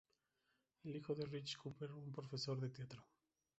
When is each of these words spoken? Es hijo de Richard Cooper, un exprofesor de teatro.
Es 0.83 0.95
hijo 0.95 1.13
de 1.13 1.27
Richard 1.27 1.61
Cooper, 1.61 1.91
un 1.91 2.05
exprofesor 2.05 2.59
de 2.59 2.69
teatro. 2.71 3.05